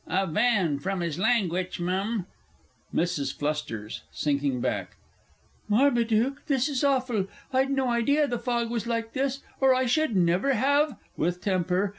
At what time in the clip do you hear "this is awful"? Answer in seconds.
6.47-7.27